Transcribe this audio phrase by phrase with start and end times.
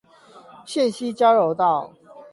[0.65, 1.93] 線西交流道